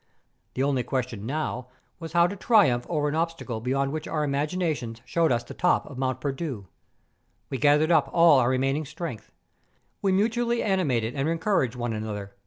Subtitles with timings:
[0.55, 1.67] The only question now,
[1.99, 5.53] was how to triumph over an obstacle beyond which our ima¬ ginations showed us the
[5.53, 6.65] top of Mont Perdu.
[7.51, 9.31] We gathered up all our remaining strength.
[10.01, 12.33] We mutu¬ ally animated and encouraged one another.